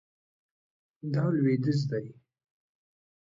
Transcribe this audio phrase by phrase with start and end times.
[1.13, 2.05] دا لویدیځ دی